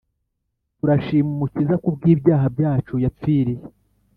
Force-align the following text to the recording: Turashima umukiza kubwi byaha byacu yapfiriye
Turashima 0.77 1.29
umukiza 1.35 1.75
kubwi 1.83 2.11
byaha 2.21 2.45
byacu 2.55 2.93
yapfiriye 3.03 3.63